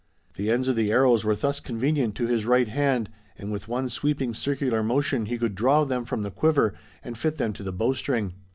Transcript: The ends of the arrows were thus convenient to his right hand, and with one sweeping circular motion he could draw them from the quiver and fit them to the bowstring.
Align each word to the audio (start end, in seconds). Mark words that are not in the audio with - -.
The 0.35 0.49
ends 0.49 0.67
of 0.67 0.75
the 0.75 0.91
arrows 0.91 1.23
were 1.23 1.35
thus 1.35 1.59
convenient 1.59 2.15
to 2.15 2.25
his 2.25 2.47
right 2.47 2.67
hand, 2.67 3.11
and 3.37 3.51
with 3.51 3.67
one 3.67 3.87
sweeping 3.87 4.33
circular 4.33 4.81
motion 4.81 5.27
he 5.27 5.37
could 5.37 5.53
draw 5.53 5.83
them 5.83 6.05
from 6.05 6.23
the 6.23 6.31
quiver 6.31 6.73
and 7.03 7.15
fit 7.15 7.37
them 7.37 7.53
to 7.53 7.61
the 7.61 7.71
bowstring. 7.71 8.33